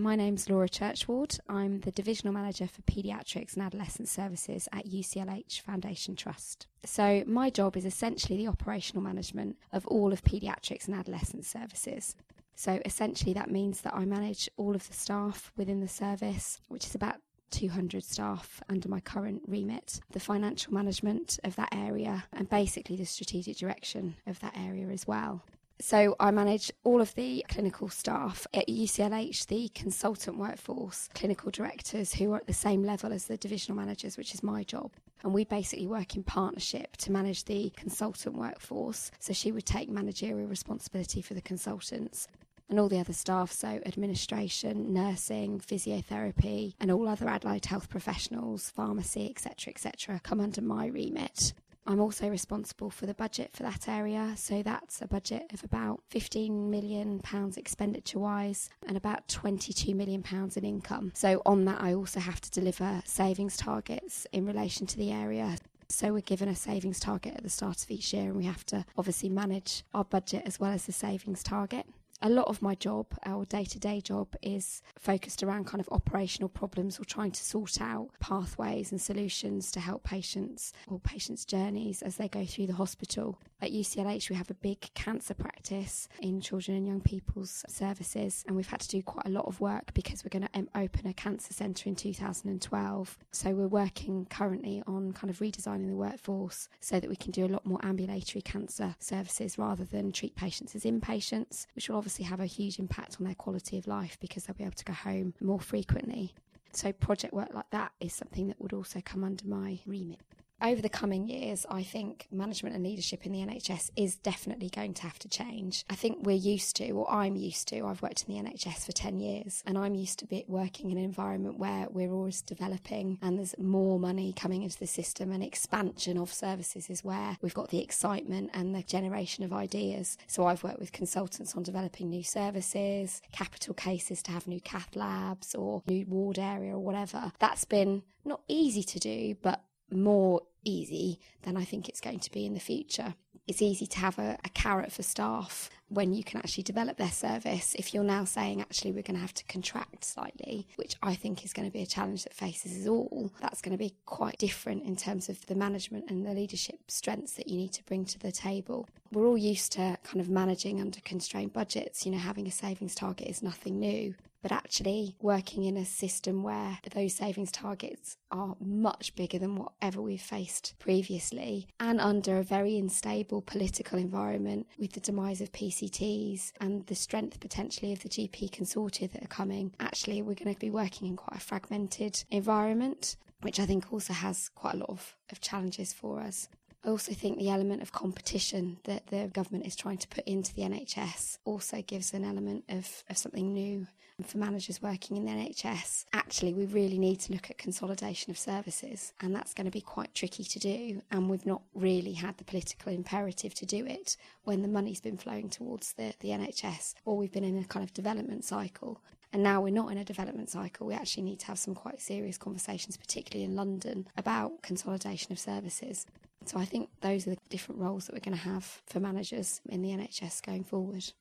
My 0.00 0.16
name's 0.16 0.48
Laura 0.48 0.66
Churchward. 0.66 1.38
I'm 1.46 1.80
the 1.80 1.90
Divisional 1.90 2.32
Manager 2.32 2.66
for 2.66 2.80
Paediatrics 2.80 3.52
and 3.52 3.62
Adolescent 3.62 4.08
Services 4.08 4.66
at 4.72 4.86
UCLH 4.86 5.60
Foundation 5.60 6.16
Trust. 6.16 6.66
So, 6.86 7.22
my 7.26 7.50
job 7.50 7.76
is 7.76 7.84
essentially 7.84 8.38
the 8.38 8.48
operational 8.48 9.02
management 9.02 9.58
of 9.74 9.86
all 9.88 10.10
of 10.10 10.24
paediatrics 10.24 10.86
and 10.86 10.96
adolescent 10.96 11.44
services. 11.44 12.16
So, 12.56 12.80
essentially, 12.86 13.34
that 13.34 13.50
means 13.50 13.82
that 13.82 13.94
I 13.94 14.06
manage 14.06 14.48
all 14.56 14.74
of 14.74 14.88
the 14.88 14.94
staff 14.94 15.52
within 15.58 15.80
the 15.80 15.88
service, 15.88 16.62
which 16.68 16.86
is 16.86 16.94
about 16.94 17.16
200 17.50 18.02
staff 18.02 18.62
under 18.70 18.88
my 18.88 19.00
current 19.00 19.42
remit, 19.46 20.00
the 20.12 20.20
financial 20.20 20.72
management 20.72 21.38
of 21.44 21.56
that 21.56 21.74
area, 21.74 22.24
and 22.32 22.48
basically 22.48 22.96
the 22.96 23.04
strategic 23.04 23.58
direction 23.58 24.16
of 24.26 24.40
that 24.40 24.56
area 24.56 24.88
as 24.88 25.06
well. 25.06 25.44
So 25.80 26.14
I 26.20 26.30
manage 26.30 26.70
all 26.84 27.00
of 27.00 27.14
the 27.14 27.42
clinical 27.48 27.88
staff 27.88 28.46
at 28.52 28.68
UCLH, 28.68 29.46
the 29.46 29.70
consultant 29.70 30.36
workforce, 30.36 31.08
clinical 31.14 31.50
directors 31.50 32.14
who 32.14 32.32
are 32.32 32.36
at 32.36 32.46
the 32.46 32.52
same 32.52 32.82
level 32.82 33.14
as 33.14 33.26
the 33.26 33.38
divisional 33.38 33.78
managers, 33.78 34.18
which 34.18 34.34
is 34.34 34.42
my 34.42 34.62
job. 34.62 34.92
And 35.22 35.32
we 35.32 35.44
basically 35.44 35.86
work 35.86 36.16
in 36.16 36.22
partnership 36.22 36.98
to 36.98 37.12
manage 37.12 37.44
the 37.44 37.72
consultant 37.76 38.36
workforce. 38.36 39.10
So 39.20 39.32
she 39.32 39.52
would 39.52 39.64
take 39.64 39.88
managerial 39.88 40.48
responsibility 40.48 41.22
for 41.22 41.32
the 41.32 41.40
consultants 41.40 42.28
and 42.68 42.78
all 42.78 42.88
the 42.88 43.00
other 43.00 43.14
staff, 43.14 43.50
so 43.50 43.80
administration, 43.86 44.92
nursing, 44.92 45.60
physiotherapy, 45.60 46.74
and 46.78 46.90
all 46.90 47.08
other 47.08 47.26
allied 47.26 47.64
health 47.64 47.88
professionals, 47.88 48.70
pharmacy, 48.70 49.28
etc., 49.28 49.72
etc., 49.72 50.20
come 50.22 50.40
under 50.40 50.60
my 50.60 50.86
remit. 50.86 51.52
I'm 51.90 51.98
also 51.98 52.28
responsible 52.28 52.88
for 52.88 53.06
the 53.06 53.14
budget 53.14 53.50
for 53.52 53.64
that 53.64 53.88
area, 53.88 54.34
so 54.36 54.62
that's 54.62 55.02
a 55.02 55.08
budget 55.08 55.46
of 55.52 55.64
about 55.64 56.00
15 56.10 56.70
million 56.70 57.18
pounds 57.18 57.56
expenditure 57.56 58.20
wise 58.20 58.70
and 58.86 58.96
about 58.96 59.26
22 59.26 59.96
million 59.96 60.22
pounds 60.22 60.56
in 60.56 60.64
income. 60.64 61.10
So 61.16 61.42
on 61.44 61.64
that 61.64 61.80
I 61.80 61.94
also 61.94 62.20
have 62.20 62.40
to 62.42 62.50
deliver 62.52 63.02
savings 63.04 63.56
targets 63.56 64.24
in 64.30 64.46
relation 64.46 64.86
to 64.86 64.96
the 64.96 65.10
area. 65.10 65.56
So 65.88 66.12
we're 66.12 66.20
given 66.20 66.48
a 66.48 66.54
savings 66.54 67.00
target 67.00 67.34
at 67.34 67.42
the 67.42 67.50
start 67.50 67.82
of 67.82 67.90
each 67.90 68.14
year 68.14 68.28
and 68.28 68.36
we 68.36 68.44
have 68.44 68.64
to 68.66 68.84
obviously 68.96 69.28
manage 69.28 69.82
our 69.92 70.04
budget 70.04 70.44
as 70.46 70.60
well 70.60 70.70
as 70.70 70.86
the 70.86 70.92
savings 70.92 71.42
target 71.42 71.86
a 72.22 72.28
lot 72.28 72.48
of 72.48 72.60
my 72.60 72.74
job, 72.74 73.06
our 73.24 73.44
day 73.46 73.64
to 73.64 73.78
day 73.78 74.00
job, 74.00 74.28
is 74.42 74.82
focused 74.98 75.42
around 75.42 75.66
kind 75.66 75.80
of 75.80 75.88
operational 75.90 76.48
problems 76.48 77.00
or 77.00 77.04
trying 77.04 77.30
to 77.30 77.42
sort 77.42 77.80
out 77.80 78.10
pathways 78.20 78.92
and 78.92 79.00
solutions 79.00 79.70
to 79.72 79.80
help 79.80 80.04
patients 80.04 80.72
or 80.86 80.98
patients' 81.00 81.44
journeys 81.44 82.02
as 82.02 82.16
they 82.16 82.28
go 82.28 82.44
through 82.44 82.66
the 82.66 82.74
hospital. 82.74 83.38
At 83.62 83.72
UCLH, 83.72 84.30
we 84.30 84.36
have 84.36 84.50
a 84.50 84.54
big 84.54 84.92
cancer 84.94 85.34
practice 85.34 86.08
in 86.20 86.40
children 86.40 86.76
and 86.76 86.86
young 86.86 87.00
people's 87.00 87.64
services, 87.68 88.44
and 88.46 88.56
we've 88.56 88.68
had 88.68 88.80
to 88.80 88.88
do 88.88 89.02
quite 89.02 89.26
a 89.26 89.30
lot 89.30 89.46
of 89.46 89.60
work 89.60 89.92
because 89.94 90.24
we're 90.24 90.38
going 90.38 90.48
to 90.52 90.78
open 90.78 91.06
a 91.06 91.14
cancer 91.14 91.52
centre 91.52 91.88
in 91.88 91.94
2012. 91.94 93.18
So 93.32 93.50
we're 93.50 93.66
working 93.66 94.26
currently 94.30 94.82
on 94.86 95.12
kind 95.12 95.30
of 95.30 95.38
redesigning 95.38 95.88
the 95.88 95.96
workforce 95.96 96.68
so 96.80 97.00
that 97.00 97.08
we 97.08 97.16
can 97.16 97.32
do 97.32 97.46
a 97.46 97.48
lot 97.48 97.66
more 97.66 97.78
ambulatory 97.82 98.42
cancer 98.42 98.94
services 98.98 99.58
rather 99.58 99.84
than 99.84 100.12
treat 100.12 100.36
patients 100.36 100.74
as 100.74 100.84
inpatients, 100.84 101.66
which 101.74 101.88
will 101.88 101.96
obviously 101.96 102.09
have 102.18 102.40
a 102.40 102.46
huge 102.46 102.78
impact 102.78 103.16
on 103.18 103.24
their 103.24 103.34
quality 103.34 103.78
of 103.78 103.86
life 103.86 104.18
because 104.20 104.44
they'll 104.44 104.56
be 104.56 104.64
able 104.64 104.74
to 104.74 104.84
go 104.84 104.92
home 104.92 105.34
more 105.40 105.60
frequently. 105.60 106.34
So, 106.72 106.92
project 106.92 107.34
work 107.34 107.52
like 107.52 107.70
that 107.70 107.92
is 108.00 108.12
something 108.12 108.48
that 108.48 108.60
would 108.60 108.72
also 108.72 109.00
come 109.04 109.24
under 109.24 109.46
my 109.46 109.80
remit 109.86 110.20
over 110.62 110.82
the 110.82 110.88
coming 110.88 111.28
years, 111.28 111.66
I 111.70 111.82
think 111.82 112.26
management 112.30 112.74
and 112.74 112.84
leadership 112.84 113.26
in 113.26 113.32
the 113.32 113.40
NHS 113.40 113.90
is 113.96 114.16
definitely 114.16 114.70
going 114.70 114.94
to 114.94 115.02
have 115.02 115.18
to 115.20 115.28
change. 115.28 115.84
I 115.88 115.94
think 115.94 116.18
we're 116.22 116.36
used 116.36 116.76
to, 116.76 116.90
or 116.90 117.10
I'm 117.10 117.36
used 117.36 117.68
to, 117.68 117.86
I've 117.86 118.02
worked 118.02 118.24
in 118.28 118.34
the 118.34 118.50
NHS 118.50 118.86
for 118.86 118.92
10 118.92 119.18
years, 119.18 119.62
and 119.66 119.78
I'm 119.78 119.94
used 119.94 120.18
to 120.20 120.26
be 120.26 120.44
working 120.46 120.90
in 120.90 120.98
an 120.98 121.04
environment 121.04 121.58
where 121.58 121.86
we're 121.90 122.12
always 122.12 122.42
developing 122.42 123.18
and 123.22 123.38
there's 123.38 123.54
more 123.58 123.98
money 123.98 124.32
coming 124.32 124.62
into 124.62 124.78
the 124.78 124.86
system, 124.86 125.32
and 125.32 125.42
expansion 125.42 126.18
of 126.18 126.32
services 126.32 126.90
is 126.90 127.04
where 127.04 127.36
we've 127.42 127.54
got 127.54 127.70
the 127.70 127.82
excitement 127.82 128.50
and 128.54 128.74
the 128.74 128.82
generation 128.82 129.44
of 129.44 129.52
ideas. 129.52 130.18
So 130.26 130.46
I've 130.46 130.62
worked 130.62 130.80
with 130.80 130.92
consultants 130.92 131.54
on 131.56 131.62
developing 131.62 132.10
new 132.10 132.24
services, 132.24 133.22
capital 133.32 133.74
cases 133.74 134.22
to 134.24 134.32
have 134.32 134.46
new 134.46 134.60
cath 134.60 134.96
labs 134.96 135.54
or 135.54 135.82
new 135.86 136.06
ward 136.06 136.38
area 136.38 136.74
or 136.74 136.80
whatever. 136.80 137.32
That's 137.38 137.64
been 137.64 138.02
not 138.24 138.42
easy 138.48 138.82
to 138.82 138.98
do, 138.98 139.36
but 139.42 139.64
more 139.90 140.42
easy 140.64 141.20
than 141.42 141.56
I 141.56 141.64
think 141.64 141.88
it's 141.88 142.00
going 142.00 142.20
to 142.20 142.30
be 142.30 142.46
in 142.46 142.54
the 142.54 142.60
future. 142.60 143.14
It's 143.46 143.62
easy 143.62 143.86
to 143.86 143.98
have 143.98 144.18
a, 144.18 144.38
a, 144.44 144.48
carrot 144.50 144.92
for 144.92 145.02
staff 145.02 145.70
when 145.90 146.14
you 146.14 146.24
can 146.24 146.38
actually 146.38 146.62
develop 146.62 146.96
their 146.96 147.10
service. 147.10 147.74
If 147.74 147.92
you're 147.92 148.04
now 148.04 148.24
saying, 148.24 148.60
actually, 148.60 148.92
we're 148.92 149.02
going 149.02 149.16
to 149.16 149.20
have 149.20 149.34
to 149.34 149.44
contract 149.44 150.04
slightly, 150.04 150.66
which 150.76 150.96
I 151.02 151.14
think 151.14 151.44
is 151.44 151.52
going 151.52 151.68
to 151.68 151.72
be 151.72 151.82
a 151.82 151.86
challenge 151.86 152.22
that 152.24 152.32
faces 152.32 152.80
us 152.80 152.88
all, 152.88 153.32
that's 153.40 153.60
going 153.60 153.76
to 153.76 153.78
be 153.78 153.94
quite 154.06 154.38
different 154.38 154.84
in 154.84 154.96
terms 154.96 155.28
of 155.28 155.44
the 155.46 155.54
management 155.54 156.04
and 156.08 156.24
the 156.24 156.32
leadership 156.32 156.78
strengths 156.88 157.34
that 157.34 157.48
you 157.48 157.56
need 157.56 157.72
to 157.72 157.84
bring 157.84 158.04
to 158.06 158.18
the 158.18 158.32
table. 158.32 158.88
We're 159.12 159.26
all 159.26 159.36
used 159.36 159.72
to 159.72 159.98
kind 160.04 160.20
of 160.20 160.28
managing 160.28 160.80
under 160.80 161.00
constrained 161.00 161.52
budgets. 161.52 162.06
You 162.06 162.12
know, 162.12 162.18
having 162.18 162.46
a 162.46 162.52
savings 162.52 162.94
target 162.94 163.28
is 163.28 163.42
nothing 163.42 163.80
new 163.80 164.14
but 164.42 164.52
actually 164.52 165.16
working 165.20 165.64
in 165.64 165.76
a 165.76 165.84
system 165.84 166.42
where 166.42 166.78
those 166.94 167.14
savings 167.14 167.52
targets 167.52 168.16
are 168.30 168.56
much 168.60 169.14
bigger 169.14 169.38
than 169.38 169.56
whatever 169.56 170.00
we've 170.00 170.20
faced 170.20 170.74
previously 170.78 171.68
and 171.78 172.00
under 172.00 172.38
a 172.38 172.42
very 172.42 172.78
unstable 172.78 173.42
political 173.42 173.98
environment 173.98 174.66
with 174.78 174.92
the 174.92 175.00
demise 175.00 175.40
of 175.40 175.52
PCTs 175.80 176.52
and 176.60 176.86
the 176.86 176.94
strength 176.94 177.40
potentially 177.40 177.92
of 177.92 178.02
the 178.02 178.08
GP 178.08 178.50
consortia 178.50 179.10
that 179.12 179.24
are 179.24 179.28
coming. 179.28 179.72
Actually, 179.80 180.22
we're 180.22 180.34
going 180.34 180.54
to 180.54 180.60
be 180.60 180.70
working 180.70 181.08
in 181.08 181.16
quite 181.16 181.40
a 181.40 181.44
fragmented 181.44 182.22
environment, 182.30 183.16
which 183.42 183.58
I 183.58 183.66
think 183.66 183.92
also 183.92 184.12
has 184.12 184.50
quite 184.50 184.74
a 184.74 184.78
lot 184.78 184.90
of, 184.90 185.16
of 185.30 185.40
challenges 185.40 185.92
for 185.92 186.20
us. 186.20 186.48
I 186.84 186.88
also 186.88 187.12
think 187.12 187.38
the 187.38 187.50
element 187.50 187.82
of 187.82 187.92
competition 187.92 188.78
that 188.84 189.08
the 189.08 189.28
government 189.32 189.66
is 189.66 189.76
trying 189.76 189.98
to 189.98 190.08
put 190.08 190.24
into 190.24 190.54
the 190.54 190.62
NHS 190.62 191.38
also 191.44 191.82
gives 191.82 192.14
an 192.14 192.24
element 192.24 192.64
of, 192.68 193.04
of 193.10 193.18
something 193.18 193.52
new 193.52 193.86
for 194.26 194.38
managers 194.38 194.82
working 194.82 195.16
in 195.16 195.24
the 195.24 195.30
NHS, 195.30 196.04
actually, 196.12 196.52
we 196.52 196.66
really 196.66 196.98
need 196.98 197.20
to 197.20 197.32
look 197.32 197.50
at 197.50 197.58
consolidation 197.58 198.30
of 198.30 198.38
services, 198.38 199.12
and 199.20 199.34
that's 199.34 199.54
going 199.54 199.64
to 199.64 199.70
be 199.70 199.80
quite 199.80 200.14
tricky 200.14 200.44
to 200.44 200.58
do. 200.58 201.02
And 201.10 201.28
we've 201.28 201.46
not 201.46 201.62
really 201.74 202.12
had 202.12 202.38
the 202.38 202.44
political 202.44 202.92
imperative 202.92 203.54
to 203.54 203.66
do 203.66 203.86
it 203.86 204.16
when 204.44 204.62
the 204.62 204.68
money's 204.68 205.00
been 205.00 205.16
flowing 205.16 205.48
towards 205.48 205.92
the, 205.94 206.14
the 206.20 206.28
NHS, 206.28 206.94
or 207.04 207.16
we've 207.16 207.32
been 207.32 207.44
in 207.44 207.58
a 207.58 207.64
kind 207.64 207.84
of 207.84 207.94
development 207.94 208.44
cycle. 208.44 209.00
And 209.32 209.42
now 209.42 209.60
we're 209.60 209.72
not 209.72 209.92
in 209.92 209.98
a 209.98 210.04
development 210.04 210.50
cycle. 210.50 210.88
We 210.88 210.94
actually 210.94 211.22
need 211.22 211.38
to 211.40 211.46
have 211.46 211.58
some 211.58 211.74
quite 211.74 212.00
serious 212.00 212.36
conversations, 212.36 212.96
particularly 212.96 213.44
in 213.44 213.54
London, 213.54 214.08
about 214.16 214.62
consolidation 214.62 215.30
of 215.30 215.38
services. 215.38 216.04
So 216.46 216.58
I 216.58 216.64
think 216.64 216.88
those 217.00 217.26
are 217.26 217.30
the 217.30 217.38
different 217.48 217.80
roles 217.80 218.06
that 218.06 218.14
we're 218.14 218.20
going 218.20 218.36
to 218.36 218.44
have 218.44 218.82
for 218.86 218.98
managers 219.00 219.60
in 219.68 219.82
the 219.82 219.90
NHS 219.90 220.44
going 220.44 220.64
forward. 220.64 221.12